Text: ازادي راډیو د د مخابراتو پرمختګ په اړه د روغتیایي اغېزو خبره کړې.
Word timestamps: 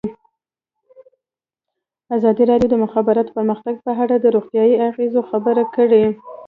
ازادي 2.15 2.43
راډیو 2.49 2.71
د 2.71 2.73
د 2.77 2.81
مخابراتو 2.83 3.35
پرمختګ 3.37 3.75
په 3.85 3.91
اړه 4.03 4.15
د 4.19 4.25
روغتیایي 4.35 4.75
اغېزو 4.89 5.21
خبره 5.29 5.63
کړې. 5.75 6.03